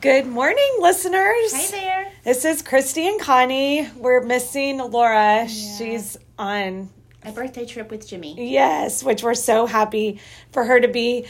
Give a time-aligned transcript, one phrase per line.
[0.00, 1.52] Good morning, listeners.
[1.52, 2.12] Hey there.
[2.24, 3.88] This is Christy and Connie.
[3.96, 5.46] We're missing Laura.
[5.48, 6.88] She's on,
[7.24, 8.50] A birthday trip with Jimmy.
[8.52, 10.20] yes, which we're so happy
[10.50, 11.26] for her to be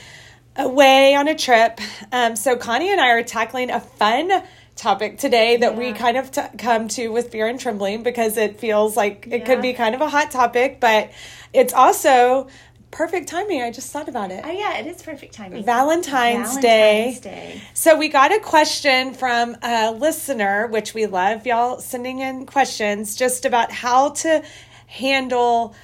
[0.57, 1.81] away on a trip.
[2.13, 4.31] Um, so, Connie and I are tackling a fun
[4.75, 8.59] topic today that we kind of t- come to with fear and trembling because it
[8.59, 11.11] feels like it could be kind of a hot topic, but
[11.53, 12.49] it's also
[12.93, 13.63] perfect timing.
[13.63, 14.45] I just thought about it.
[14.45, 15.65] Oh yeah, it is perfect timing.
[15.65, 17.19] Valentine's, Day.
[17.21, 17.61] Day.
[17.75, 23.17] So we got a question from a listener, which we love y'all sending in questions
[23.17, 24.45] just about how to
[24.87, 25.75] handle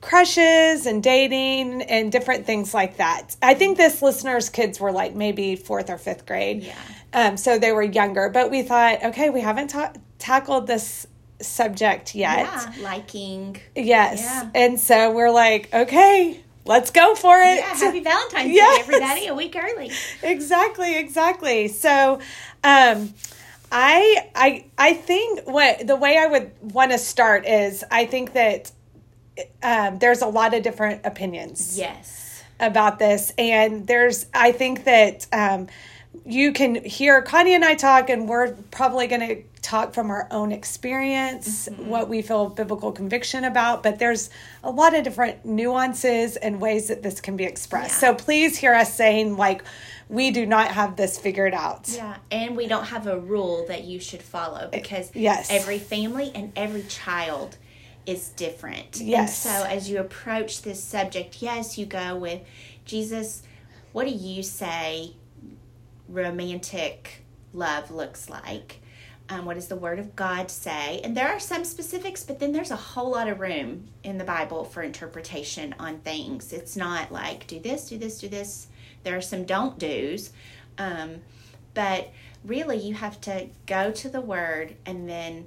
[0.00, 3.34] crushes and dating and different things like that.
[3.42, 6.62] I think this listener's kids were like maybe fourth or fifth grade.
[6.62, 6.78] Yeah.
[7.12, 11.06] Um, so they were younger, but we thought, okay, we haven't ta- tackled this
[11.40, 12.46] subject yet.
[12.46, 13.56] Yeah, liking.
[13.74, 14.20] Yes.
[14.20, 14.50] Yeah.
[14.54, 17.56] And so we're like, okay, let's go for it.
[17.56, 18.76] Yeah, happy Valentine's Yes.
[18.76, 19.26] Day, everybody.
[19.26, 19.90] A week early.
[20.22, 22.20] exactly exactly so
[22.62, 23.12] um
[23.72, 28.32] i i i think what the way i would want to start is i think
[28.34, 28.70] that
[29.62, 32.42] um there's a lot of different opinions Yes.
[32.60, 35.68] about this and there's i think that um
[36.24, 40.28] you can hear connie and i talk and we're probably going to talk from our
[40.30, 41.88] own experience mm-hmm.
[41.88, 44.30] what we feel biblical conviction about but there's
[44.64, 48.10] a lot of different nuances and ways that this can be expressed Yeah.
[48.10, 49.62] so please hear us saying like
[50.08, 53.84] we do not have this figured out Yeah, and we don't have a rule that
[53.84, 55.48] you should follow eh, because yes.
[55.50, 57.56] every family and every child
[58.08, 59.00] is different.
[59.00, 59.44] Yes.
[59.44, 62.40] And so as you approach this subject, yes, you go with
[62.86, 63.42] Jesus,
[63.92, 65.12] what do you say
[66.08, 68.77] romantic love looks like?
[69.30, 71.00] Um, what does the Word of God say?
[71.04, 74.24] And there are some specifics, but then there's a whole lot of room in the
[74.24, 76.52] Bible for interpretation on things.
[76.52, 78.68] It's not like do this, do this, do this.
[79.04, 80.32] There are some don't do's.
[80.78, 81.16] Um,
[81.74, 82.10] but
[82.44, 85.46] really, you have to go to the Word and then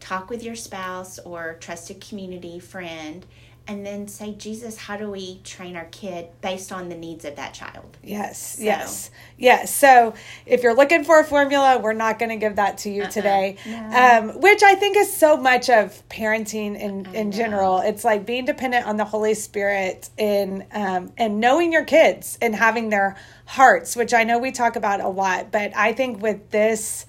[0.00, 3.24] talk with your spouse or trusted community friend
[3.70, 7.36] and then say, Jesus, how do we train our kid based on the needs of
[7.36, 7.96] that child?
[8.02, 9.72] Yes, So- yes, yes.
[9.72, 10.14] So
[10.44, 13.56] if you're looking for a formula, we're not going to give that to you today,
[13.64, 14.18] Uh-uh.
[14.32, 17.36] um, which I think is so much of parenting in in know.
[17.36, 17.78] general.
[17.78, 22.56] It's like being dependent on the Holy Spirit in um, and knowing your kids and
[22.56, 23.14] having their
[23.46, 25.52] hearts, which I know we talk about a lot.
[25.52, 27.06] But I think with this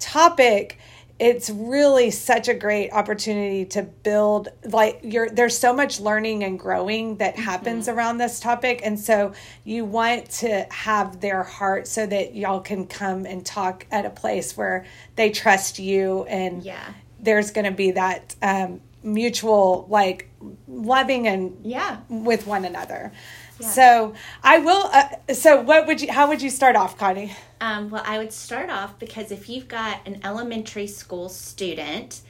[0.00, 0.78] topic
[1.20, 6.58] it's really such a great opportunity to build like you're there's so much learning and
[6.58, 8.80] growing that happens around this topic.
[8.82, 9.32] And so
[9.62, 14.10] you want to have their heart so that y'all can come and talk at a
[14.10, 14.86] place where
[15.16, 16.80] they trust you and Yeah.
[17.20, 20.30] there's going to be that um, mutual like
[20.66, 21.98] loving and Yeah.
[22.08, 23.12] with one another.
[23.60, 27.90] So i will uh, so what would you how would you start off connie Um,
[27.90, 32.20] well, I would start off because if you've got an elementary school student,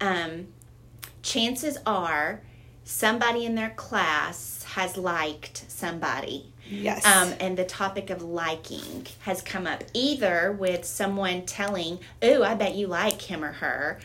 [0.00, 0.48] um,
[1.22, 2.40] chances are
[2.84, 6.52] somebody in their class has liked somebody.
[6.70, 12.42] yes Um, and the topic of liking has come up either with someone telling, Ooh,
[12.44, 13.98] I bet you like him or her,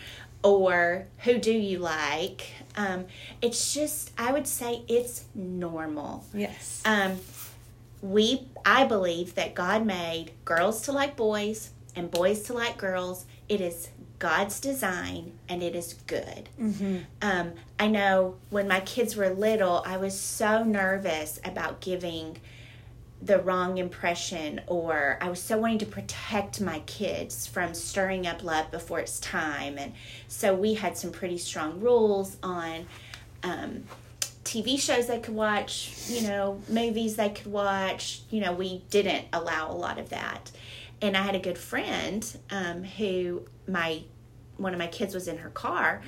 [0.43, 2.47] or Who do you like?
[2.75, 3.05] Um,
[3.41, 6.25] it's just, I would say it's normal.
[6.33, 7.17] yes Um,
[8.03, 13.25] we, I believe that God made girls to like boys and boys to like girls.
[13.47, 16.49] It is God's design and it is good.
[17.21, 22.37] Um, I know when my kids were little, I was so nervous about giving
[23.21, 28.43] the wrong impression, or I was so wanting to protect my kids from stirring up
[28.43, 29.77] love before it's time.
[29.77, 29.93] And
[30.27, 32.85] so we had some pretty strong rules on
[33.43, 33.85] um,
[34.43, 38.21] TV shows they could watch, you know, movies they could watch.
[38.29, 40.51] You know, we didn't allow a lot of that.
[41.01, 44.03] And I had a good friend um, who my
[44.57, 46.01] one of my kids was in her car,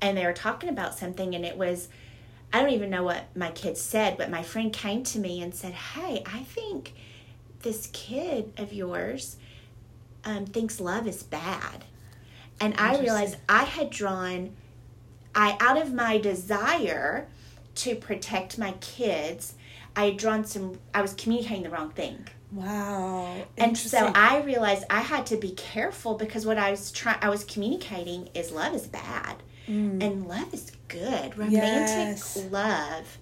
[0.00, 1.88] and they were talking about something, and it was
[2.52, 5.54] I don't even know what my kids said, but my friend came to me and
[5.54, 6.94] said, "Hey, I think
[7.60, 9.36] this kid of yours
[10.24, 11.84] um, thinks love is bad,"
[12.60, 14.54] and I realized I had drawn
[15.34, 17.28] I out of my desire
[17.76, 19.54] to protect my kids,
[19.96, 22.26] I had drawn some I was communicating the wrong thing.
[22.50, 23.46] Wow.
[23.56, 27.30] And so I realized I had to be careful because what I was trying I
[27.30, 29.36] was communicating is love is bad
[29.66, 30.02] mm.
[30.02, 31.36] and love is good.
[31.38, 32.46] Romantic Yes.
[32.50, 33.18] love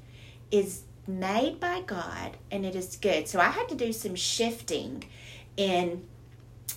[0.51, 3.29] is made by God and it is good.
[3.29, 5.05] So I had to do some shifting
[5.57, 6.05] in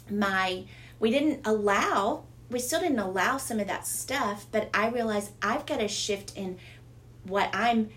[0.09, 0.65] my
[0.99, 5.65] we didn't allow we still didn't allow some of that stuff, but I realized I've
[5.65, 6.59] got to shift in
[7.25, 7.89] what I'm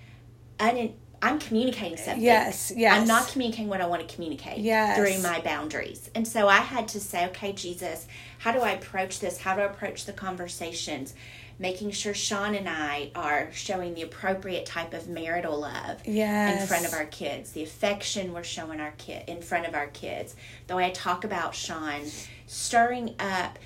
[0.60, 2.22] un, I'm communicating something.
[2.22, 2.94] Yes, yes.
[3.00, 4.96] I'm not communicating what I want to communicate Yes.
[4.98, 6.10] through my boundaries.
[6.14, 8.06] And so I had to say, okay, Jesus,
[8.38, 9.38] how do I approach this?
[9.38, 11.14] How do I approach the conversations?
[11.58, 16.60] Making sure Sean and I are showing the appropriate type of marital love Yes.
[16.60, 19.86] in front of our kids, the affection we're showing our kid in front of our
[19.86, 20.36] kids.
[20.66, 22.02] The way I talk about Sean,
[22.46, 23.58] stirring up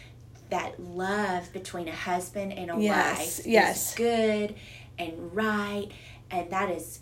[0.51, 3.89] that love between a husband and a Yes, wife yes.
[3.91, 4.55] is good
[5.01, 5.89] and right,
[6.31, 7.01] and that is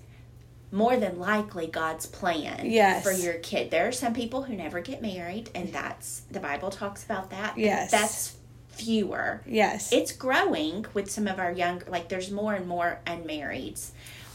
[0.71, 3.03] more than likely God's plan Yes.
[3.03, 3.71] for your kid.
[3.71, 7.57] There are some people who never get married, and that's the Bible talks about that.
[7.57, 7.91] Yes.
[7.91, 8.37] that's
[8.69, 9.43] fewer.
[9.47, 9.93] Yes.
[9.93, 13.91] It's growing with some of our younger, like there's more and more unmarrieds,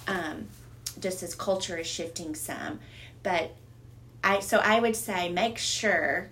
[0.08, 0.48] um,
[1.00, 2.80] just as culture is shifting some.
[3.22, 3.56] But
[4.24, 6.30] I, so I would say make sure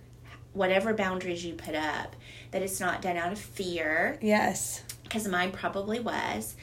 [0.53, 2.15] whatever boundaries you put up
[2.51, 4.83] that it's not done out of fear yes.
[5.03, 6.55] because mine probably was.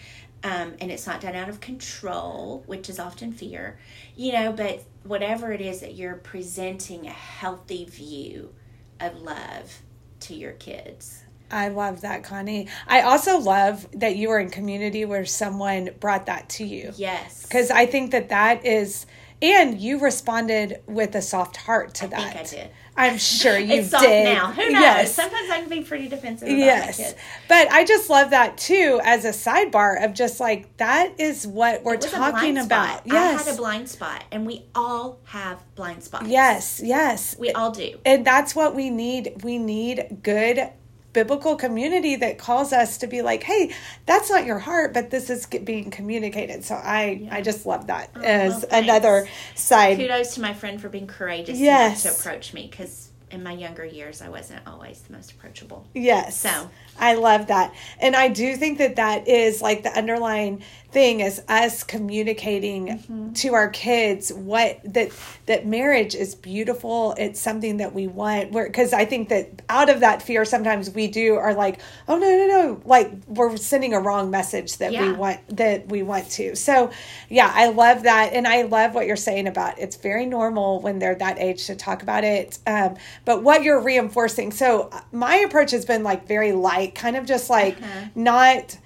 [0.44, 3.78] Um, and it's not done out of control, which is often fear,
[4.14, 8.54] you know, but whatever it is that you're presenting a healthy view
[9.00, 9.82] of love
[10.20, 11.24] to your kids.
[11.50, 12.68] I love that, Connie.
[12.86, 16.92] I also love that you were in community where someone brought that to you.
[16.96, 17.42] Yes.
[17.42, 19.06] Because I think that that is,
[19.40, 22.32] and you responded with a soft heart to I that.
[22.32, 22.70] think I did.
[22.96, 24.24] I'm sure you it's soft did.
[24.24, 24.50] now.
[24.50, 24.72] Who knows?
[24.72, 25.14] Yes.
[25.14, 26.96] Sometimes I can be pretty defensive about my Yes.
[26.96, 27.14] kids.
[27.48, 31.84] But I just love that too as a sidebar of just like that is what
[31.84, 32.88] we're It was a talking about.
[32.98, 33.02] spot.
[33.06, 33.40] Yes.
[33.40, 36.26] I had a blind spot, and we all have blind spots.
[36.26, 37.36] yes, yes.
[37.38, 37.98] We all do.
[38.04, 39.42] and that's what we need.
[39.44, 40.68] We need good
[41.12, 43.72] biblical community that calls us to be like, "Hey,
[44.06, 48.10] that's not your heart, but this is being communicated." So I I just love that
[48.16, 48.88] as Oh, well, thanks.
[48.88, 49.96] another side.
[49.96, 52.04] Kudos to my friend for being courageous Yes.
[52.04, 55.86] enough to approach me because in my younger years, I wasn't always the most approachable.
[55.94, 56.38] Yes.
[56.38, 56.70] So.
[56.98, 57.74] I love that.
[58.00, 63.32] And I do think that that is like the underlying thing is us communicating Mm-hmm.
[63.34, 65.10] to our kids what that
[65.46, 67.14] that marriage is beautiful.
[67.18, 68.52] It's something that we want.
[68.72, 72.26] Cuz I think that out of that fear sometimes we do are like, "Oh no,
[72.26, 76.54] no, no." Like we're sending a wrong message that we want that we want to.
[76.56, 76.90] So,
[77.28, 80.98] yeah, I love that and I love what you're saying about it's very normal when
[80.98, 82.58] they're that age to talk about it.
[82.66, 84.52] Um, but what you're reinforcing.
[84.52, 88.22] So, uh, my approach has been like very light, kind of just like mm-hmm.
[88.22, 88.78] not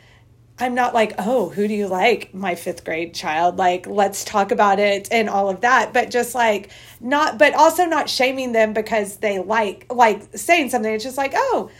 [0.59, 2.33] I'm not like, oh, who do you like?
[2.35, 3.57] My fifth grade child.
[3.57, 5.93] Like, let's talk about it and all of that.
[5.93, 6.71] But just like,
[7.01, 10.93] not, but also not shaming them because they like, like saying something.
[10.93, 11.71] It's just like, oh,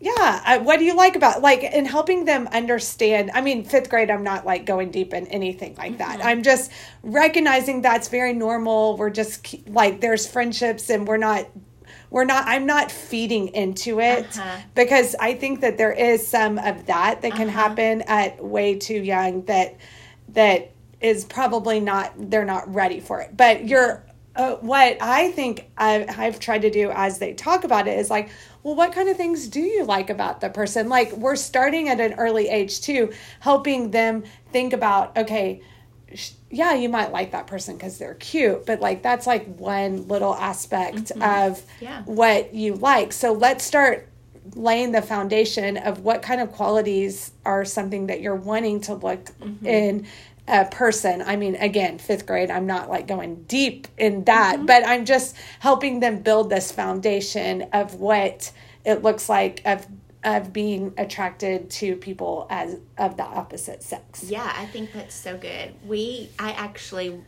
[0.00, 3.30] yeah, I, what do you like about like and helping them understand?
[3.32, 6.18] I mean, fifth grade, I'm not like going deep in anything like that.
[6.18, 6.28] Mm-hmm.
[6.28, 6.70] I'm just
[7.02, 8.98] recognizing that's very normal.
[8.98, 11.46] We're just like there's friendships, and we're not.
[12.14, 12.44] We're not.
[12.46, 14.58] I'm not feeding into it Uh-huh.
[14.76, 17.60] because I think that there is some of that that can Uh-huh.
[17.62, 19.42] happen at way too young.
[19.46, 19.74] That
[20.28, 20.70] that
[21.00, 22.12] is probably not.
[22.16, 23.36] They're not ready for it.
[23.36, 24.04] But you're
[24.36, 28.10] uh, what I think I, I've tried to do as they talk about it is
[28.10, 28.30] like,
[28.62, 30.88] well, what kind of things do you like about the person?
[30.88, 34.22] Like, we're starting at an early age too, helping them
[34.52, 35.62] think about, okay,
[36.14, 40.08] sh- yeah, you might like that person because they're cute, but like that's like one
[40.08, 41.22] little aspect mm-hmm.
[41.22, 42.02] of Yeah.
[42.04, 43.12] what you like.
[43.12, 44.08] So let's start
[44.54, 49.24] laying the foundation of what kind of qualities are something that you're wanting to look
[49.24, 49.66] mm-hmm.
[49.66, 50.06] in
[50.46, 51.22] a person.
[51.22, 54.66] I mean, again, fifth grade, I'm not like going deep in that, mm-hmm.
[54.66, 58.52] but I'm just helping them build this foundation of what
[58.84, 59.86] it looks like of
[60.24, 64.24] of being attracted to people as of the opposite sex.
[64.24, 65.74] Yeah, I think that's so good.
[65.86, 67.20] We, I actually,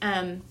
[0.00, 0.42] um,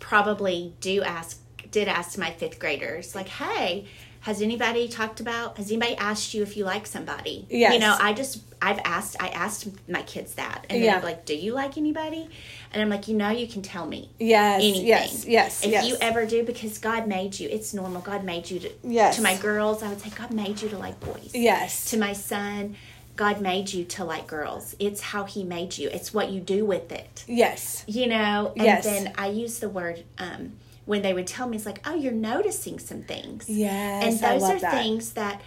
[0.00, 3.86] probably do ask, did ask my fifth graders, like, hey,
[4.20, 7.46] has anybody talked about, has anybody asked you if you like somebody?
[7.50, 7.74] Yes.
[7.74, 10.66] You know, I just, I've asked, I asked my kids that.
[10.68, 10.96] And Yeah.
[10.96, 12.28] I'm like, do you like anybody?
[12.72, 14.10] And I'm like, you know, you can tell me.
[14.18, 14.86] Yes, anything.
[14.86, 15.86] yes, yes, If yes.
[15.86, 18.00] you ever do, because God made you, it's normal.
[18.02, 18.70] God made you to.
[18.82, 19.16] Yes.
[19.16, 21.30] To my girls, I would say God made you to like boys.
[21.34, 21.90] Yes.
[21.90, 22.76] To my son,
[23.16, 24.76] God made you to like girls.
[24.78, 25.88] It's how He made you.
[25.88, 27.24] It's what you do with it.
[27.26, 27.84] Yes.
[27.86, 28.52] You know.
[28.56, 28.84] And Yes.
[28.84, 30.52] then I use the word um,
[30.84, 33.44] when they would tell me, it's like, oh, you're noticing some things.
[33.48, 34.72] Yes, And those are that.
[34.72, 35.42] things that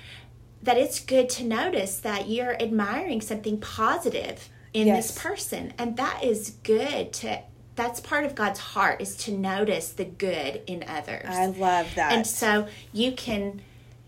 [0.64, 5.08] that it's good to notice that you're admiring something positive in Yes.
[5.08, 7.42] this person, and that is good to.
[7.76, 11.26] That's part of God's heart is to notice the good in others.
[11.26, 12.12] I love that.
[12.12, 13.62] And so you can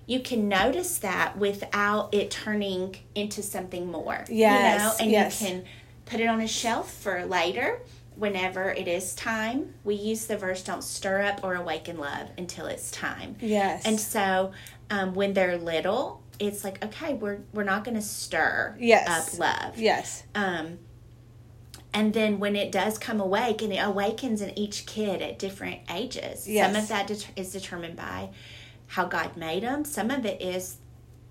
[0.05, 4.25] you can notice that without it turning into something more.
[4.27, 5.41] You Yes, know, and yes.
[5.41, 5.63] you can
[6.05, 7.79] put it on a shelf for later
[8.15, 9.73] whenever it is time.
[9.85, 13.37] We use the verse don't stir up or awaken love until it's time.
[13.39, 13.83] yes.
[13.85, 14.51] And so
[14.89, 19.33] um, when they're little, it's like, okay, we're we're not gonna stir Yes.
[19.35, 20.23] up love yes.
[20.35, 20.79] um
[21.93, 25.81] and then when it does come awake and it awakens in each kid at different
[25.93, 26.65] ages Yes.
[26.73, 28.29] some of that det- is determined by
[28.87, 30.77] how god made them some of it is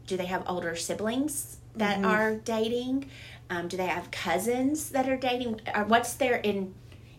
[0.06, 2.04] do they have older siblings that Mm-hmm.
[2.06, 3.06] are dating
[3.50, 6.75] um, do they have cousins that are dating or what's their in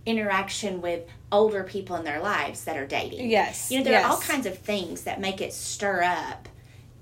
[0.05, 4.09] interaction with older people in their lives that are dating Yes, you know there are
[4.11, 6.49] all kinds of things that make it stir up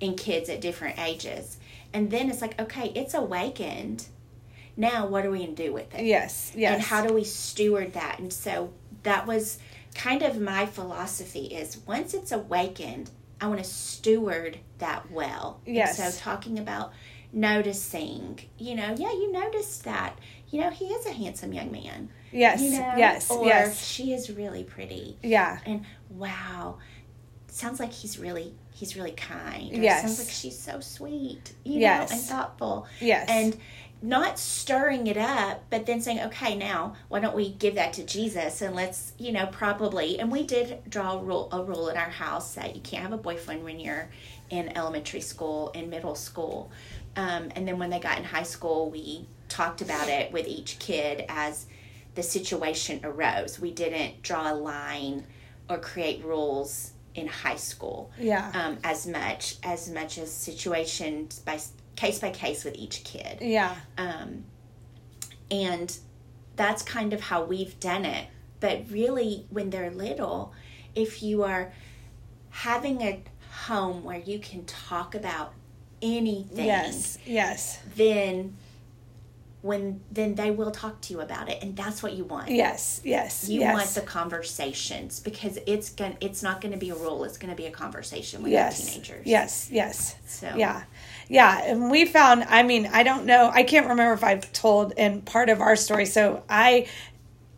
[0.02, 1.58] in kids at different ages
[1.94, 4.08] and then it's like okay it's awakened
[4.76, 6.52] now what are we going to do with it Yes.
[6.56, 6.74] Yes.
[6.74, 9.60] and how do we steward that and so that was
[9.96, 15.76] kind of my philosophy is once it's awakened i want to steward that well And
[15.76, 15.98] Yes.
[15.98, 16.92] so talking about
[17.34, 20.18] noticing you know yeah you noticed that
[20.50, 22.62] you know he is a handsome young man yes.
[22.62, 23.30] you know yes.
[23.30, 23.86] or yes.
[23.86, 25.60] she is really pretty Yeah.
[25.66, 26.78] and wow
[27.48, 30.02] sounds like he's really he's really kind or Yes.
[30.02, 32.10] sounds like she's so sweet you Yes.
[32.10, 33.30] know and thoughtful Yes.
[33.30, 33.56] and
[34.02, 38.04] not stirring it up but then saying okay now why don't we give that to
[38.04, 41.96] jesus and let's you know probably and we did draw a rule a rule in
[41.96, 44.10] our house that you can't have a boyfriend when you're
[44.50, 46.72] in elementary school and middle school
[47.16, 50.80] um, and then when they got in high school we talked about it with each
[50.80, 51.68] kid as
[52.16, 55.24] the situation arose we didn't draw a line
[55.70, 58.52] or create rules in high school Yeah.
[58.54, 61.60] um, as much as much as situations by
[61.96, 63.76] case by case with each kid yeah.
[63.98, 64.46] um,
[65.50, 65.98] and
[66.56, 68.28] that's kind of how we've done it
[68.60, 70.54] but really when they're little
[70.96, 71.72] if you are
[72.50, 73.24] having a
[73.66, 75.54] home where you can talk about
[76.02, 77.18] anything Yes.
[77.26, 77.80] Yes.
[77.96, 78.56] then
[79.62, 83.02] when then they will talk to you about it and that's what you want Yes.
[83.04, 83.48] Yes.
[83.48, 83.74] you yes.
[83.74, 87.52] want the conversations because it's going it's not going to be a rule it's going
[87.52, 88.80] to be a conversation with yes.
[88.80, 89.70] your teenagers Yes.
[89.72, 90.16] Yes.
[90.26, 90.84] so Yeah.
[91.32, 91.64] Yeah.
[91.64, 95.22] And we found, I mean, I don't know, I can't remember if I've told in
[95.22, 96.06] part of our story.
[96.06, 96.88] So I,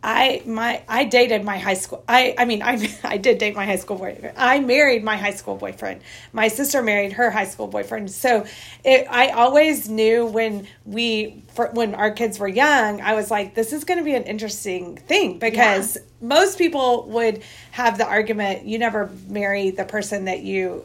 [0.06, 2.04] I, my, I dated my high school.
[2.06, 4.36] I, I mean, I, I did date my high school boyfriend.
[4.36, 6.02] I married my high school boyfriend.
[6.32, 8.10] My sister married her high school boyfriend.
[8.10, 8.44] So
[8.84, 13.54] it, I always knew when we, for, when our kids were young, I was like,
[13.54, 18.66] this is going to be an interesting thing because most people would have the argument,
[18.66, 20.84] you never marry the person that you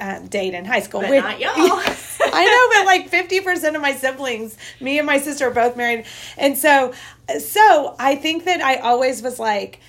[0.00, 1.00] um, date in high school.
[1.00, 1.52] But Which- not y'all.
[1.54, 5.76] I know, but like fifty percent of my siblings, me and my sister are both
[5.76, 6.92] married, and so,
[7.38, 9.80] so I think that I always was like,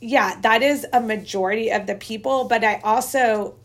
[0.00, 3.56] yeah, that is a majority of the people, but I also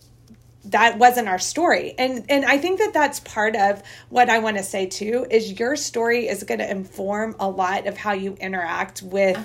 [0.72, 1.94] that wasn't our story.
[1.98, 5.60] And and i think that that's part of what i want to say too is
[5.60, 9.38] your story is going to inform a lot of how you interact with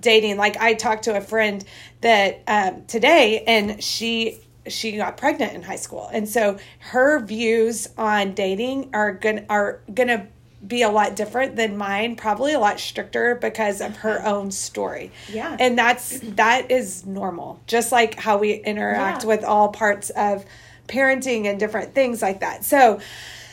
[0.00, 0.36] dating.
[0.36, 1.64] Like i talked to a friend
[2.00, 7.88] that um, today and she she got pregnant in high school and so her views
[7.96, 10.26] on dating are gonna are gonna
[10.66, 14.34] be a lot different than mine probably a lot stricter because of her uh-huh.
[14.34, 15.56] own story Yeah.
[15.58, 19.28] and that's that is normal just like how we interact Yeah.
[19.28, 20.44] with all parts of
[20.88, 23.00] parenting and different things like that so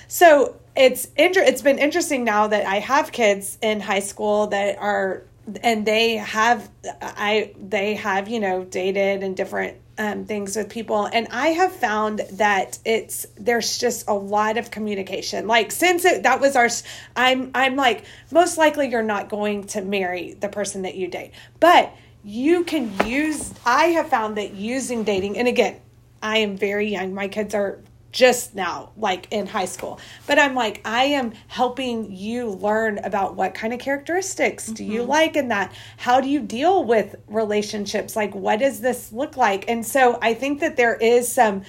[0.07, 4.77] so it's inter- it's been interesting now that i have kids in high school that
[4.77, 5.23] are
[5.61, 6.69] and they have
[7.01, 11.05] i they have you know dated and different um, things with people.
[11.05, 15.47] And i have found that it's there's just a lot of communication.
[15.47, 16.69] Like since it, that was our
[17.15, 21.31] i'm i'm like most likely you're not going to marry the person that you date.
[21.59, 25.79] But you can use i have found that using dating and again
[26.21, 27.13] i am very young.
[27.13, 27.79] My kids are
[28.15, 29.99] just now like in high school.
[30.25, 35.01] But i'm like i am helping you learn about what kind of characteristics do you
[35.01, 35.09] mm-hmm.
[35.09, 35.73] like in that?
[35.97, 38.15] How do you deal with relationships?
[38.15, 39.69] Like what does this look like?
[39.69, 41.63] And so i think that there is some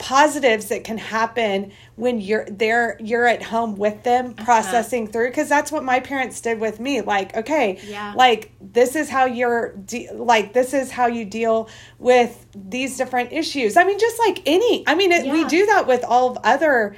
[0.00, 4.44] positives that can happen when you're there you're at home with them uh-huh.
[4.44, 7.02] processing through because that's what my parents did with me.
[7.02, 8.14] Like okay Yeah.
[8.16, 13.32] like this is how you're de- like this is how you deal with these different
[13.32, 13.76] issues.
[13.76, 16.96] I mean just like any i mean it, we do that with all of other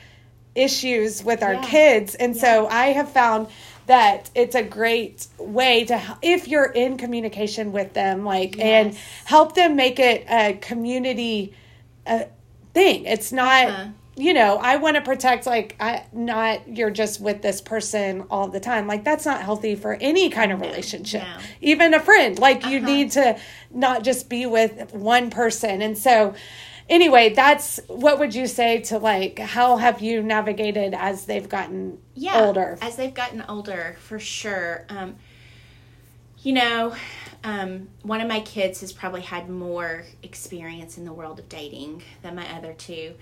[0.55, 1.65] issues with our Yeah.
[1.67, 2.15] kids.
[2.15, 3.49] And so i have found
[3.87, 9.57] that it's a great way to if you're in communication with them like and help
[9.57, 11.53] them make it a community
[12.75, 13.87] thing it's not Uh-huh.
[14.17, 18.49] you know i want to protect like i not you're just with this person all
[18.49, 21.37] the time like that's not healthy for any kind of relationship no.
[21.61, 22.87] even a friend like you Uh-huh.
[22.87, 23.39] need to
[23.71, 26.35] not just be with one person and so
[26.89, 31.99] anyway that's what would you say to like how have you navigated as they've gotten
[32.15, 34.85] yeah, older as they've gotten older, for sure.
[34.91, 35.17] Um,
[36.43, 36.95] you know,
[37.45, 42.03] um, one of my kids has probably had more experience in the world of dating
[42.23, 43.15] than my other two,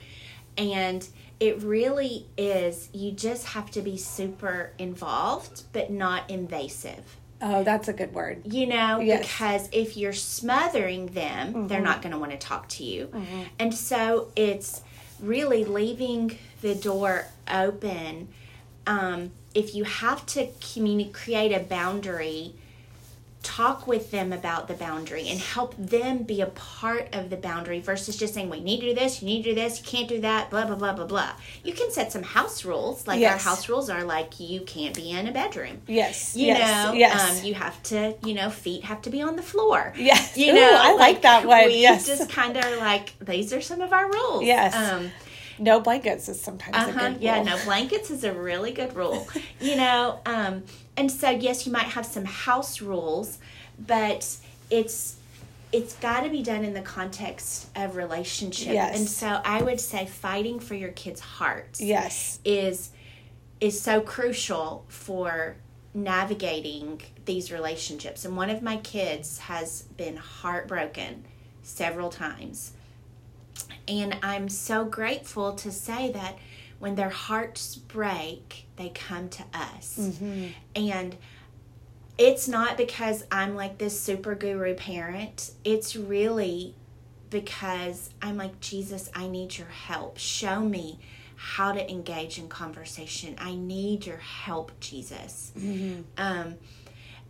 [0.59, 1.07] And
[1.39, 7.17] it really is, you just have to be super involved, but not invasive.
[7.41, 8.43] Oh, that's a good word.
[8.45, 9.23] You know, Yes.
[9.23, 13.11] because if you're smothering them, they're not going to want to talk to you.
[13.59, 14.83] And so it's
[15.21, 18.29] really leaving the door open.
[18.87, 22.55] Um, if you have to communi- create a boundary,
[23.43, 27.81] talk with them about the boundary and help them be a part of the boundary
[27.81, 30.09] versus just saying, we need to do this, you need to do this, you can't
[30.09, 31.33] do that, blah, blah, blah, blah, blah.
[31.65, 33.07] You can set some house rules.
[33.07, 33.33] Like Yes.
[33.33, 36.37] our house rules are like, you can't be in a bedroom Yes.
[36.37, 36.59] you yes.
[36.87, 37.39] know Yes.
[37.41, 40.37] um, you have to you know feet have to be on the floor Yes.
[40.37, 41.65] you Ooh, know I like that one.
[41.67, 42.07] we Yes.
[42.07, 44.75] just kind of like these are some of our rules Yes.
[44.75, 45.11] um
[45.61, 47.45] no blankets is sometimes a uh-huh good yeah rule.
[47.45, 49.29] Yeah, no blankets is a really good rule
[49.61, 50.65] you know um
[50.97, 53.39] and so yes you might have some house rules
[53.79, 54.37] but
[54.71, 55.17] it's
[55.73, 58.99] it's got to be done in the context of relationship Yes.
[58.99, 62.41] and so i would say fighting for your kids hearts Yes.
[62.45, 62.91] is
[63.61, 65.57] is so crucial for
[65.93, 71.25] navigating these relationships and one of my kids has been heartbroken
[71.63, 72.73] several times
[73.91, 76.39] and i'm so grateful to say that
[76.79, 79.99] when their hearts break they come to us
[80.77, 81.17] and
[82.17, 86.75] it's not because i'm like this super guru parent it's really
[87.31, 90.19] because I'm like, Jesus, I need your help.
[90.19, 90.99] Show me
[91.37, 93.37] how to engage in conversation.
[93.39, 95.53] I need your help, Jesus.
[96.19, 96.57] Um,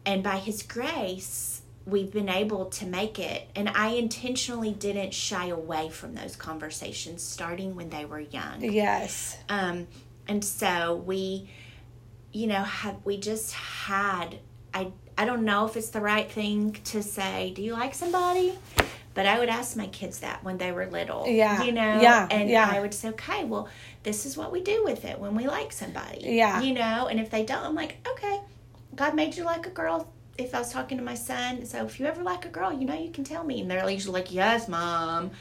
[0.06, 3.48] and by His grace, we've been able to make it.
[3.56, 8.62] And I intentionally didn't shy away from those conversations starting when they were young.
[8.62, 9.36] Yes.
[9.48, 9.86] Um,
[10.28, 11.50] and so we,
[12.32, 14.38] you know, have we just had
[14.72, 18.54] I I don't know if it's the right thing to say, do you like somebody?
[19.12, 21.26] But I would ask my kids that when they were little.
[21.26, 21.62] Yeah.
[21.62, 22.00] You know?
[22.00, 22.28] Yeah.
[22.30, 22.70] And Yeah.
[22.72, 23.68] I would say, okay, well,
[24.02, 26.20] this is what we do with it when we like somebody.
[26.22, 26.62] Yeah.
[26.62, 28.40] You know, and if they don't, I'm like, okay,
[28.94, 30.10] God made you like a girl.
[30.40, 32.86] If I was talking to my son, so if you ever like a girl, you
[32.86, 33.60] know, you can tell me.
[33.60, 35.32] And they're usually like, yes, mom.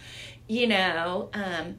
[0.47, 1.75] You know, um,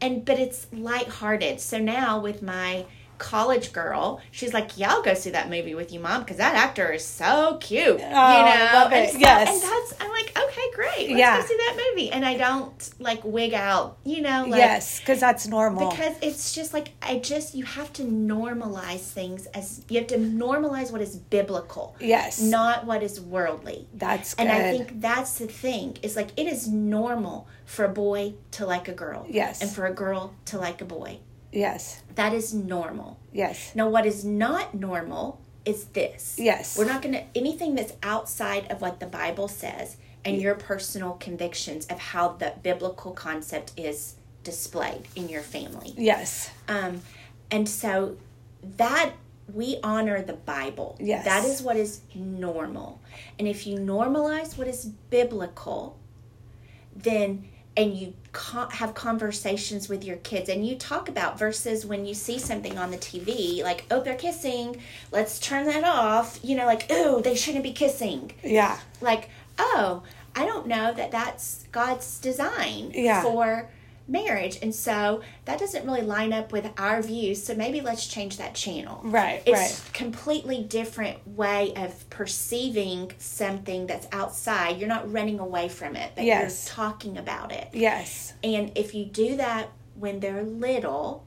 [0.00, 1.60] and but it's lighthearted.
[1.60, 2.84] So now with my
[3.20, 6.56] college girl, she's like, "Yeah, I'll go see that movie with you, mom, because that
[6.56, 9.12] actor is so cute." you oh, know, I love and it.
[9.12, 9.48] so- Yes.
[9.48, 11.40] and that's I'm like, okay, great, let's Yeah.
[11.40, 15.20] go see that movie, and I don't like wig out, you know, like, yes, because
[15.20, 15.90] that's normal.
[15.90, 20.16] because it's just like I just you have to normalize things as you have to
[20.18, 22.40] normalize what is biblical, yes.
[22.40, 23.86] not what is worldly.
[23.94, 24.46] that's good.
[24.46, 25.98] And I think that's the thing.
[26.02, 29.26] Is like it is normal for a boy to like a girl.
[29.28, 29.60] Yes.
[29.60, 31.18] And for a girl to like a boy.
[31.52, 32.02] Yes.
[32.14, 33.18] That is normal.
[33.32, 33.72] Yes.
[33.74, 36.36] Now what is not normal is this.
[36.38, 36.76] Yes.
[36.78, 41.86] We're not gonna anything that's outside of what the Bible says and your personal convictions
[41.86, 45.94] of how the biblical concept is displayed in your family.
[45.96, 46.50] Yes.
[46.68, 47.02] Um,
[47.50, 48.16] and so
[48.76, 49.12] that
[49.52, 50.96] we honor the Bible.
[51.00, 51.24] Yes.
[51.24, 53.00] That is what is normal.
[53.38, 55.98] And if you normalize what is biblical,
[56.94, 58.12] then and you
[58.72, 62.90] have conversations with your kids and you talk about versus when you see something on
[62.90, 64.76] the TV like oh they're kissing
[65.12, 68.78] let's turn that off you know like oh they shouldn't be kissing Yeah.
[69.00, 69.28] like
[69.58, 70.02] oh
[70.34, 73.22] i don't know that that's god's design Yeah.
[73.22, 73.68] for
[74.10, 78.36] marriage and so that doesn't really line up with our views so maybe let's change
[78.38, 79.42] that channel Right.
[79.46, 79.90] it's right.
[79.92, 86.24] completely different way of perceiving something that's outside you're not running away from it but
[86.24, 86.66] Yes.
[86.66, 88.34] you're talking about it Yes.
[88.42, 91.24] and if you do that when they're little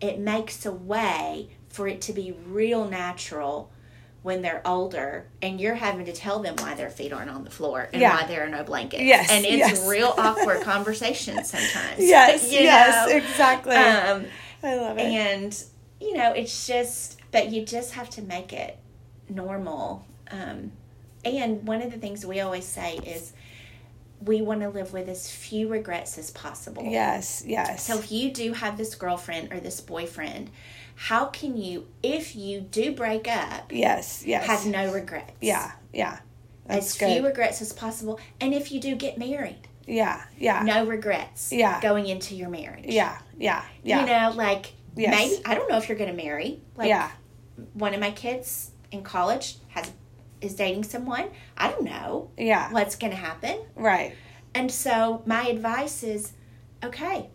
[0.00, 3.70] it makes a way for it to be real natural
[4.26, 7.50] when they're older and you're having to tell them why their feet aren't on the
[7.50, 8.12] floor and Yeah.
[8.20, 9.04] why there are no blankets.
[9.04, 9.86] Yes, And it's yes.
[9.88, 11.98] real awkward conversations sometimes.
[12.00, 12.42] Yes.
[12.52, 13.08] you yes.
[13.08, 13.16] know?
[13.16, 13.76] Exactly.
[13.76, 14.24] Um,
[14.64, 15.02] I love it.
[15.02, 15.64] and
[16.00, 18.76] you know, it's just but you just have to make it
[19.28, 20.04] normal.
[20.32, 20.72] Um,
[21.24, 23.32] and one of the things we always say is
[24.20, 26.84] we want to live with as few regrets as possible.
[26.84, 27.42] yes.
[27.46, 27.84] Yes.
[27.86, 30.50] So if you do have this girlfriend or this boyfriend,
[30.94, 34.24] how can you, if you do break up, yes.
[34.26, 34.46] Yes.
[34.46, 35.32] have no regrets?
[35.40, 35.72] yeah.
[35.92, 36.18] Yeah.
[36.66, 37.12] That's as good.
[37.12, 38.18] few regrets as possible.
[38.40, 40.24] And if you do get married, yeah.
[40.36, 40.62] Yeah.
[40.62, 41.52] no regrets.
[41.52, 41.80] Yeah.
[41.80, 42.86] Going into your marriage.
[42.86, 43.18] Yeah.
[43.38, 43.64] Yeah.
[43.84, 44.00] Yeah.
[44.00, 45.14] You know, like Yes.
[45.14, 46.60] maybe I don't know if you're going to marry.
[46.74, 47.10] Like yeah.
[47.74, 49.92] one of my kids in college has
[50.46, 51.26] is dating someone.
[51.58, 52.70] I don't know Yeah.
[52.72, 53.58] what's going to happen.
[53.74, 54.14] Right.
[54.54, 56.32] And so my advice is,
[56.82, 57.28] okay,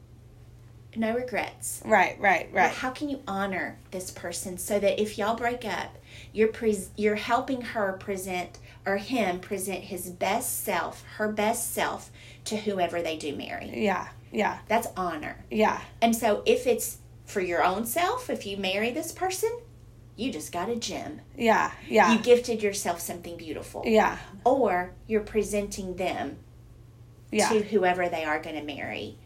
[0.95, 1.81] no regrets.
[1.85, 2.19] Right.
[2.19, 2.49] Right.
[2.51, 2.71] But Right.
[2.71, 5.97] how can you honor this person so that if y'all break up,
[6.33, 12.11] you're pres you're helping her present or him present his best self, her best self
[12.45, 13.71] to whoever they do marry.
[13.85, 14.07] Yeah.
[14.31, 14.57] Yeah.
[14.67, 15.45] That's honor.
[15.49, 15.79] Yeah.
[16.01, 19.51] And so if it's for your own self, if you marry this person,
[20.21, 21.21] you just got a gem.
[21.35, 21.71] Yeah.
[21.87, 22.13] Yeah.
[22.13, 23.83] You gifted yourself something beautiful.
[23.85, 24.17] yeah.
[24.45, 26.37] Or you're presenting them
[27.31, 27.49] Yeah.
[27.49, 29.17] to whoever they are going to marry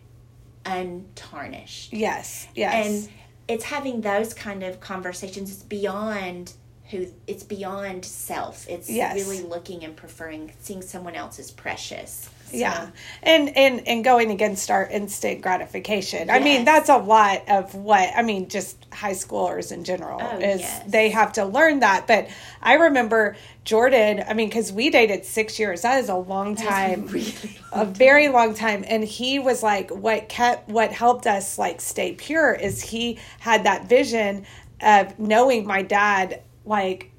[0.65, 1.93] untarnished.
[1.93, 2.47] Yes.
[2.55, 2.87] Yes.
[2.87, 3.09] And
[3.47, 5.51] it's having those kind of conversations.
[5.51, 6.53] It's beyond
[6.91, 8.67] who it's beyond self.
[8.69, 9.15] It's Yes.
[9.15, 12.29] really looking and preferring seeing someone else as precious.
[12.45, 12.89] So, yeah
[13.23, 18.11] and and and going against our instant gratification i mean that's a lot of what
[18.15, 20.83] i mean just high schoolers in general Oh, is yes.
[20.87, 22.27] they have to learn that but
[22.61, 27.07] i remember jordan i mean because we dated six years that is a long time
[27.07, 27.33] really
[27.73, 32.13] a very long time and he was like what kept what helped us like stay
[32.13, 34.45] pure is he had that vision
[34.81, 37.11] of knowing my dad like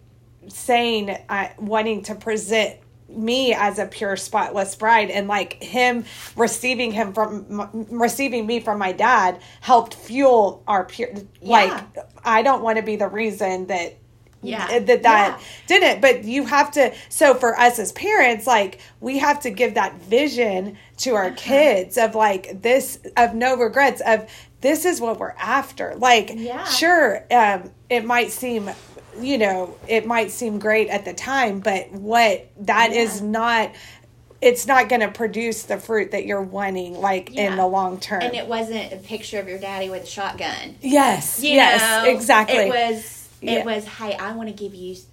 [0.49, 2.79] saying uh, wanting to present
[3.09, 6.05] me as a pure spotless bride and like him
[6.37, 11.09] receiving him from m- receiving me from my dad helped fuel our pure
[11.41, 11.73] like
[12.25, 13.97] i don't want to be the reason that
[14.43, 14.67] Yeah.
[14.81, 15.41] that that Yeah.
[15.69, 19.75] didn't but you have to so for us as parents like we have to give
[19.75, 21.37] that vision to our Uh-huh.
[21.37, 24.29] kids of like this of no regrets of
[24.63, 26.65] this is what we're after like Yeah.
[26.65, 28.69] sure um it might seem
[29.21, 33.27] you know it might seem great at the time but what that is Yeah.
[33.29, 33.73] not
[34.43, 38.21] it's not going to produce the fruit that you're wanting like in the long term
[38.23, 40.77] And it wasn't a picture of your daddy with a shotgun.
[40.83, 43.29] yes You yes know, exactly It was.
[43.41, 43.53] Yeah.
[43.61, 43.85] It was.
[43.85, 45.07] Hey, I want to give you Jordan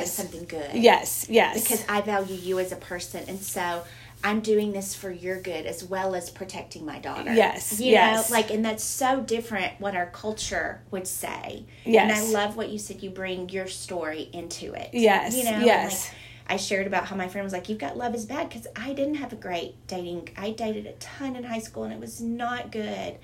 [0.00, 0.12] Yes.
[0.14, 0.74] something good.
[0.74, 3.82] yes yes Because I value you as a person, and so
[4.22, 7.32] I'm doing this for your good as well as protecting my daughter.
[7.32, 8.30] Yes, you yes.
[8.30, 11.64] know, like, and that's so different what our culture would say.
[11.84, 12.02] Yes.
[12.02, 13.02] and I love what you said.
[13.02, 14.90] You bring your story into it.
[14.92, 16.10] Yes, you know, yes.
[16.48, 18.92] I shared about how my friend was like, "You've got love is bad," because I
[18.92, 20.30] didn't have a great dating.
[20.36, 23.16] I dated a ton in high school, and it was not good.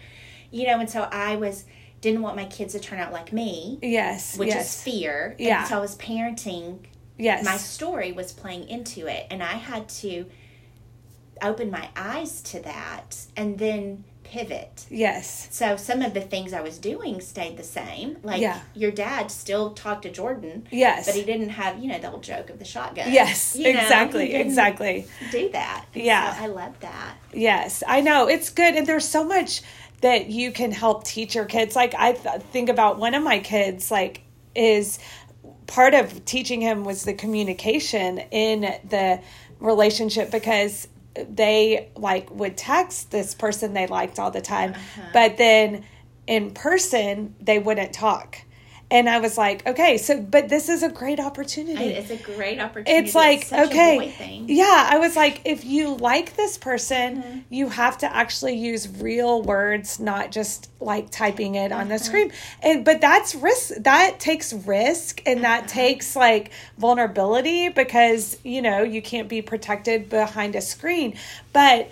[0.50, 1.64] You know, and so I was
[2.00, 5.34] didn't want my kids to turn out like me, yes which yes is fear.
[5.38, 5.60] Yeah.
[5.60, 6.78] And so I was parenting
[7.18, 10.26] yes my story was playing into it and i had to
[11.42, 16.60] open my eyes to that and then pivot yes so some of the things i
[16.60, 18.58] was doing stayed the same like Yeah.
[18.74, 22.24] your dad still talked to jordan yes but he didn't have you know the old
[22.24, 26.34] joke of the shotgun yes You exactly exactly do that Yeah.
[26.34, 28.28] so i love that Yes, I know.
[28.28, 28.74] It's good.
[28.76, 29.60] And there's so much
[30.00, 31.76] that you can help teach your kids.
[31.76, 34.22] Like, I th- think about one of my kids, like,
[34.54, 34.98] is
[35.66, 39.20] part of teaching him was the communication in the
[39.60, 40.88] relationship because
[41.28, 45.02] they like would text this person they liked all the time uh-huh.
[45.12, 45.84] but then
[46.26, 48.42] in person they wouldn't talk
[48.90, 52.60] and i was like okay so but this is a great opportunity it's a great
[52.60, 54.44] opportunity it's like such okay a boy thing.
[54.48, 57.38] yeah i was like if you like this person Mm-hmm.
[57.50, 62.04] you have to actually use real words not just like typing it on the Mm-hmm.
[62.04, 65.78] screen and but that's risk that takes risk and that Mm-hmm.
[65.78, 71.16] takes like vulnerability because you know you can't be protected behind a screen
[71.52, 71.90] but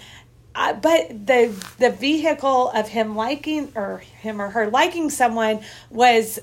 [0.56, 6.38] uh, but the the vehicle of him liking or him or her liking someone was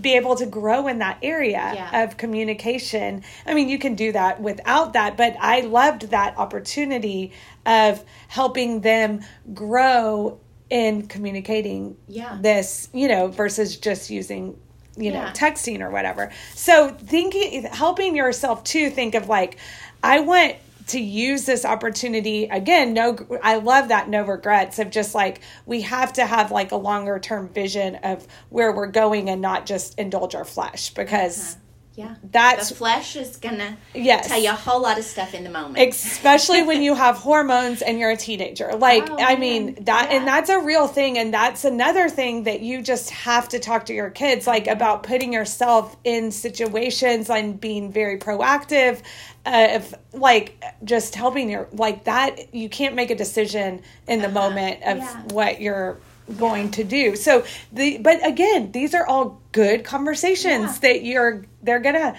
[0.00, 2.04] be able to grow in that area Yeah.
[2.04, 3.22] of communication.
[3.46, 7.32] I mean, you can do that without that, but I loved that opportunity
[7.64, 9.20] of helping them
[9.54, 12.38] grow in communicating Yeah.
[12.40, 14.56] this, you know, versus just using
[14.96, 16.30] you know texting or whatever.
[16.54, 19.56] So thinking helping yourself to think of like
[20.02, 20.56] I want
[20.90, 25.82] to use this opportunity again no i love that no regrets of just like we
[25.82, 29.96] have to have like a longer term vision of where we're going and not just
[29.98, 31.59] indulge our flesh because uh-huh.
[31.96, 35.42] Yeah that's the flesh is gonna yes tell you a whole lot of stuff in
[35.42, 39.40] the moment especially when you have hormones and you're a teenager like Oh, i man.
[39.40, 40.16] mean that Yeah.
[40.18, 43.86] and that's a real thing and that's another thing that you just have to talk
[43.86, 49.00] to your kids like about putting yourself in situations and being very proactive
[49.46, 54.28] uh, if like just helping your like that you can't make a decision in the
[54.28, 55.18] moment of Uh-huh.
[55.26, 55.34] Yeah.
[55.34, 55.98] what you're
[56.38, 57.16] going to do.
[57.16, 60.92] So the but again these are all good conversations Yeah.
[60.92, 62.16] that you're they're gonna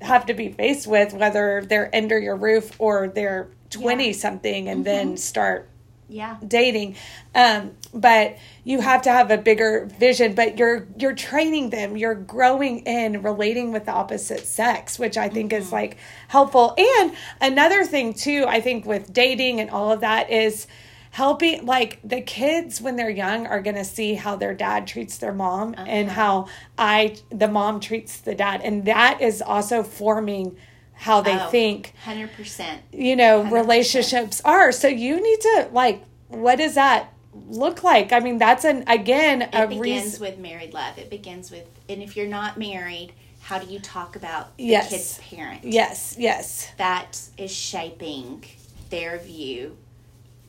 [0.00, 4.12] have to be faced with whether they're under your roof or they're 20 Yeah.
[4.12, 5.68] something and then start
[6.08, 6.36] yeah.
[6.46, 6.96] dating.
[7.34, 11.96] Um but you have to have a bigger vision but you're you're training them.
[11.96, 15.96] You're growing in relating with the opposite sex which i think is like
[16.28, 16.74] helpful.
[16.76, 20.66] And another thing too i think with dating and all of that is
[21.14, 25.18] helping like the kids when they're young are going to see how their dad treats
[25.18, 26.20] their mom and uh-huh.
[26.20, 26.46] how
[26.76, 30.56] i the mom treats the dad and that is also forming
[30.94, 33.52] how they Oh, think 100% you know 100%.
[33.52, 37.12] relationships are so you need to like what does that
[37.48, 38.12] look like?
[38.12, 40.20] I mean, that's an again it a begins reason.
[40.20, 40.98] with married love.
[40.98, 44.90] It begins with, and if you're not married, how do you talk about the Yes.
[44.90, 45.64] kid's parent?
[45.64, 48.44] Yes, yes, That is shaping
[48.90, 49.76] their view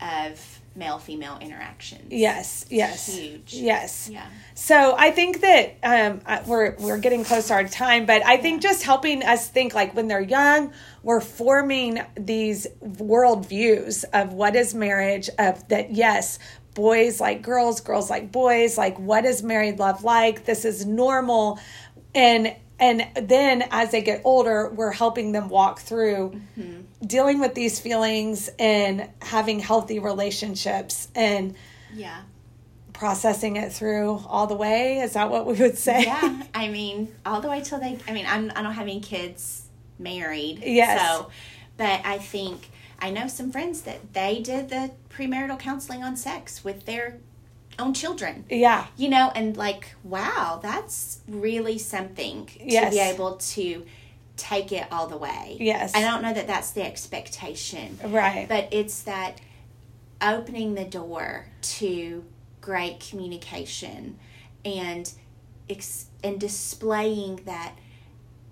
[0.06, 2.12] of male female interactions.
[2.12, 3.54] yes, yes, Huge.
[3.54, 4.10] yes.
[4.12, 4.28] Yeah.
[4.56, 8.62] So I think that um, we're we're getting close to our time, but I think
[8.62, 14.74] just helping us think like when they're young, we're forming these worldviews of what is
[14.74, 16.39] marriage, of that yes,
[16.74, 20.46] boys like girls, girls like boys, like what is married love like?
[20.46, 21.58] This is normal,
[22.13, 26.41] and and then as they get older, we're helping them walk through
[27.06, 31.56] dealing with these feelings and having healthy relationships and
[31.94, 32.22] Yeah.
[32.94, 35.00] processing it through all the way.
[35.00, 36.04] Is that what we would say?
[36.04, 36.44] Yeah.
[36.54, 39.63] I mean, all the way till they, I mean, I'm, I don't have any kids
[40.00, 40.63] married.
[40.65, 41.02] Yes.
[41.02, 41.30] So,
[41.78, 46.63] but I think, I know some friends that they did the premarital counseling on sex
[46.63, 47.18] with their
[47.78, 48.46] own children.
[48.50, 48.88] Yeah.
[48.96, 52.86] you know and like wow that's really something Yes.
[52.94, 53.86] to be able to
[54.38, 55.95] take it all the way Yes.
[55.95, 58.48] i don't know that that's the expectation Right.
[58.50, 59.39] but it's that
[60.21, 62.24] opening the door to
[62.62, 64.17] great communication
[64.63, 65.12] and
[65.69, 67.76] ex- and displaying that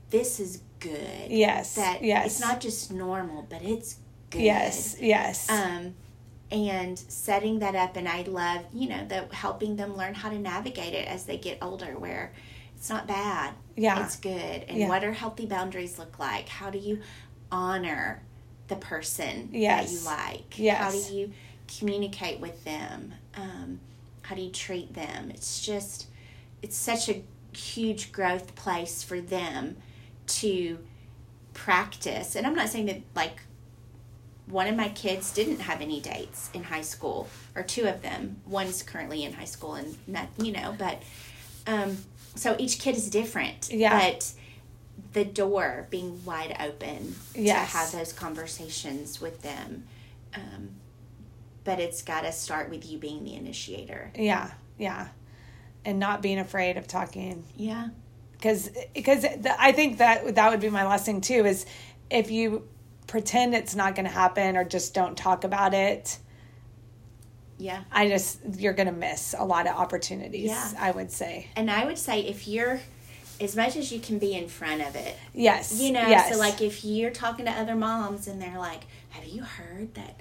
[0.10, 1.76] this is good Yes.
[1.76, 2.26] that yes.
[2.28, 3.98] it's not just normal but it's
[4.30, 4.96] good Yes.
[5.00, 5.50] Yes.
[5.50, 5.96] um,
[6.52, 10.38] and setting that up and i love you know the helping them learn how to
[10.38, 12.32] navigate it as they get older where
[12.76, 14.06] it's not bad Yeah.
[14.06, 14.66] it's good.
[14.68, 14.88] And Yeah.
[14.88, 16.48] what are healthy boundaries look like?
[16.50, 17.00] How do you
[17.52, 18.22] honor
[18.68, 20.58] the person that you like?
[20.58, 20.78] Yes.
[20.80, 21.34] how do you
[21.80, 23.14] communicate with them?
[23.36, 23.80] Um,
[24.24, 25.32] how do you treat them?
[25.32, 26.08] It's just
[26.62, 27.22] it's such a
[27.56, 29.76] huge growth place for them
[30.26, 30.80] to
[31.54, 32.36] practice.
[32.36, 33.42] And i'm not saying that like
[34.48, 38.42] one of my kids didn't have any dates in high school or two of them.
[38.46, 41.02] One's currently in high school and not you know but
[41.68, 41.98] um
[42.36, 44.00] so each kid is different Yeah.
[44.12, 44.32] but
[45.14, 47.72] the door being wide open Yes.
[47.72, 49.86] to have those conversations with them
[50.36, 50.70] um
[51.64, 54.52] but it's got to start with you being the initiator yeah.
[54.78, 55.08] Yeah.
[55.86, 57.90] And not being afraid of talking yeah
[58.34, 59.26] because because
[59.60, 61.66] I think that that would be my last thing too is
[62.10, 62.68] if you
[63.08, 66.18] pretend it's not going to happen or just don't talk about it.
[67.58, 70.50] Yeah I just you're going to miss a lot of opportunities.
[70.50, 70.72] Yeah.
[70.80, 72.80] I would say and i would say if you're
[73.42, 75.80] as much as you can be in front of it yes.
[75.80, 76.32] You know, Yes.
[76.34, 80.20] so like if you're talking to other moms and they're like, "Have you heard that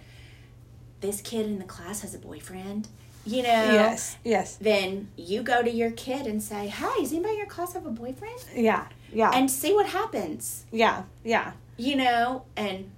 [1.00, 2.88] this kid in the class has a boyfriend?"
[3.24, 4.16] You know, yes.
[4.24, 4.56] Yes.
[4.56, 7.86] then you go to your kid and say, "Hi, does anybody in your class have
[7.86, 8.86] a boyfriend?" Yeah.
[9.12, 9.30] Yeah.
[9.34, 10.64] And see what happens.
[10.72, 11.02] yeah.
[11.22, 11.52] Yeah.
[11.76, 12.90] You know, and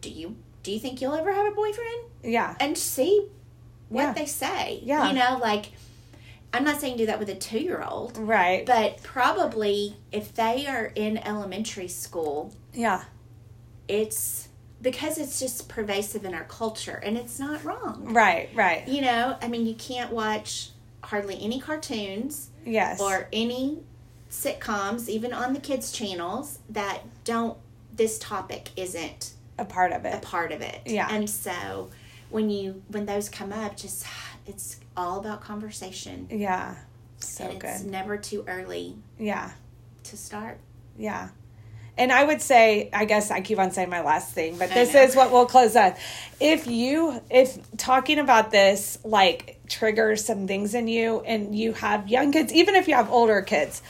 [0.00, 2.04] do you do you think you'll ever have a boyfriend?
[2.22, 2.54] Yeah.
[2.60, 3.26] And see
[3.94, 4.12] what Yeah.
[4.12, 4.80] they say.
[4.82, 5.08] Yeah.
[5.08, 5.72] You know, like
[6.52, 8.64] I'm not saying do that with a 2-year-old, Right.
[8.64, 13.02] but probably if they are in elementary school, yeah.
[13.88, 14.48] it's
[14.80, 18.12] because it's just pervasive in our culture and it's not wrong.
[18.12, 18.50] Right.
[18.54, 18.86] Right.
[18.86, 20.70] You know, I mean, you can't watch
[21.02, 23.00] hardly any cartoons Yes.
[23.00, 23.82] or any
[24.30, 27.56] sitcoms, even on the kids' channels, that don't,
[27.94, 30.14] this topic isn't a part of it.
[30.14, 30.80] a part of it.
[30.86, 31.08] Yeah.
[31.10, 31.90] And so
[32.34, 34.04] when you, when those come up, just,
[34.46, 36.26] it's all about conversation.
[36.30, 36.74] Yeah.
[37.18, 37.90] So and it's good.
[37.90, 39.52] never too early Yeah.
[40.02, 40.58] to start.
[40.98, 41.28] Yeah.
[41.96, 44.96] And I would say, I guess I keep on saying my last thing, but this
[44.96, 45.94] is what we'll close on.
[46.40, 52.08] If you, if talking about this like triggers some things in you and you have
[52.08, 53.80] young kids, even if you have older kids,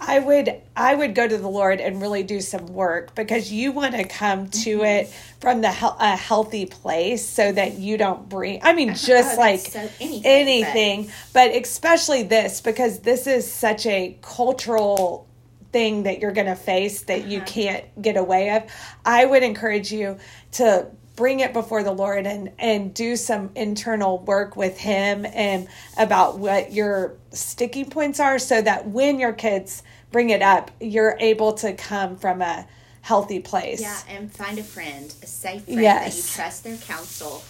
[0.00, 3.72] I would, I would go to the Lord and really do some work because you
[3.72, 4.84] want to come to Mm-hmm.
[4.84, 5.08] it
[5.40, 9.38] from the a healthy place so that you don't bring, I mean, Oh, just that's
[9.38, 15.26] like so anything, anything, but especially this because this is such a cultural
[15.72, 17.46] thing that you're going to face that you Uh-huh.
[17.46, 18.62] can't get away of
[19.04, 20.16] i would encourage you
[20.52, 20.86] to
[21.18, 25.66] bring it before the lord and and do some internal work with him and
[25.98, 31.16] about what your sticking points are so that when your kids bring it up you're
[31.18, 32.66] able to come from a
[33.08, 37.42] healthy place Yeah, and find a friend, a safe friend that you trust their counsel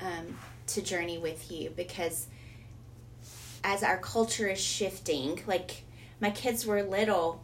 [0.00, 1.70] um, to journey with you.
[1.70, 2.26] Because
[3.62, 5.84] as our culture is shifting, like
[6.20, 7.40] my kids were little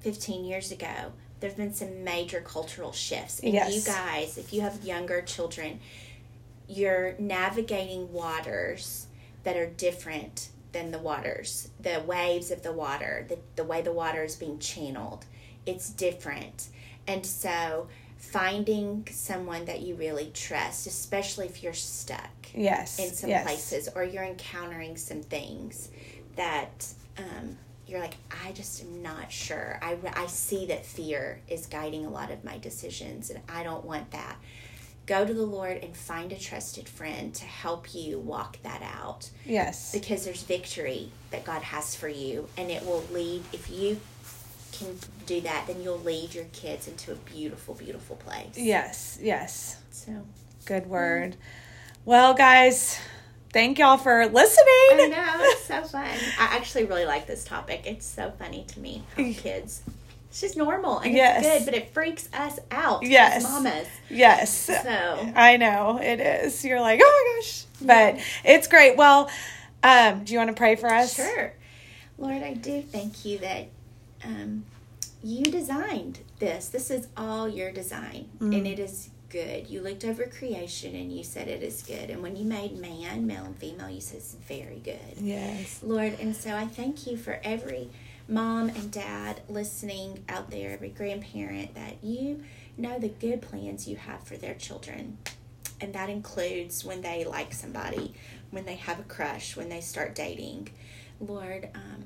[0.00, 3.40] 15 years ago, there's been some major cultural shifts.
[3.40, 3.74] And Yes.
[3.74, 5.80] you guys, if you have younger children,
[6.68, 9.06] you're navigating waters
[9.44, 13.92] that are different than the waters, the waves of the water, the, the way the
[13.92, 15.24] water is being channeled.
[15.64, 16.68] It's different.
[17.06, 22.98] And so finding someone that you really trust, especially if you're stuck Yes.
[22.98, 23.44] in some yes.
[23.44, 25.90] places or you're encountering some things
[26.36, 26.86] that
[27.18, 29.78] um, you're like, I just am not sure.
[29.80, 33.84] I, I see that fear is guiding a lot of my decisions, and I don't
[33.84, 34.36] want that.
[35.06, 39.30] Go to the Lord and find a trusted friend to help you walk that out
[39.44, 39.92] Yes.
[39.92, 44.00] because there's victory that God has for you, and it will lead, if you
[44.72, 48.56] can do that, then you'll lead your kids into a beautiful, beautiful place.
[48.58, 49.18] Yes.
[49.22, 49.80] Yes.
[49.92, 50.26] So,
[50.64, 51.32] Good word.
[51.32, 51.36] Mm.
[52.04, 52.98] Well, guys,
[53.56, 54.66] thank y'all for listening.
[54.68, 56.04] I know, it's so fun.
[56.38, 57.84] I actually really like this topic.
[57.86, 59.82] It's so funny to me how kids.
[60.28, 61.42] It's just normal and Yes.
[61.42, 63.02] it's good, but it freaks us out.
[63.02, 63.42] Yes.
[63.44, 63.86] mamas.
[64.10, 64.52] Yes.
[64.52, 66.62] So I know it is.
[66.66, 67.64] You're like, oh my gosh.
[67.80, 68.98] But it's great.
[68.98, 69.30] Well,
[69.82, 71.14] um, do you want to pray for us?
[71.16, 71.54] sure,
[72.18, 73.68] Lord, I do thank you that
[74.22, 74.66] um,
[75.24, 76.68] you designed this.
[76.68, 78.54] This is all your design, Mm.
[78.58, 79.68] and it is good.
[79.68, 82.08] You looked over creation and you said it is good.
[82.08, 85.18] And when you made man, male and female, you said it's very good.
[85.20, 85.80] Yes.
[85.82, 87.90] Lord, and so I thank you for every
[88.28, 92.44] mom and dad listening out there, every grandparent, that you
[92.78, 95.18] know the good plans you have for their children.
[95.82, 98.14] And that includes when they like somebody,
[98.50, 100.70] when they have a crush, when they start dating.
[101.20, 102.04] Lord, um,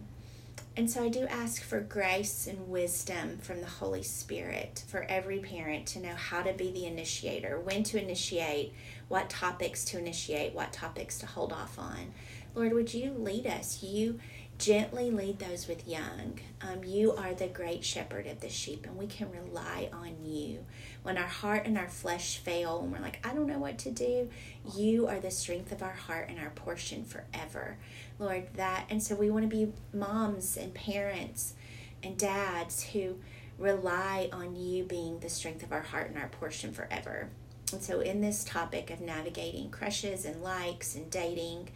[0.80, 5.38] and so I do ask for grace and wisdom from the Holy Spirit for every
[5.38, 8.72] parent to know how to be the initiator, when to initiate,
[9.08, 12.14] what topics to initiate, what topics to hold off on.
[12.54, 13.82] Lord, would you lead us?
[13.82, 14.20] You
[14.60, 16.38] gently lead those with young.
[16.60, 20.66] Um, you are the great shepherd of the sheep, and we can rely on you.
[21.02, 23.90] When our heart and our flesh fail, and we're like, I don't know what to
[23.90, 24.28] do,
[24.76, 27.78] you are the strength of our heart and our portion forever.
[28.18, 31.54] Lord, that, and so we want to be moms and parents
[32.02, 33.16] and dads who
[33.58, 37.30] rely on you being the strength of our heart and our portion forever.
[37.72, 41.70] And so, in this topic of navigating crushes and likes and dating,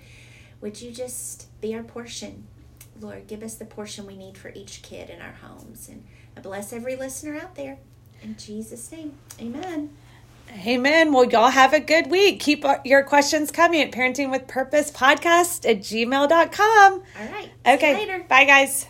[0.61, 2.47] would you just be our portion?
[3.01, 5.89] Lord, give us the portion we need for each kid in our homes.
[5.89, 6.05] And
[6.37, 7.79] I bless every listener out there.
[8.23, 9.91] In Jesus' name, amen.
[10.67, 11.13] Amen.
[11.13, 12.39] Well, y'all have a good week.
[12.41, 16.93] Keep your questions coming at parenting with purpose podcast at gmail.com.
[16.93, 17.03] All
[17.33, 17.45] right.
[17.65, 17.95] See you Okay.
[17.95, 18.25] later.
[18.29, 18.87] Bye, guys.